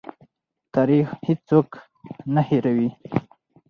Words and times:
تاریخ 0.75 1.07
هېڅوک 1.27 1.69
نه 2.33 2.41
هېروي. 2.49 2.89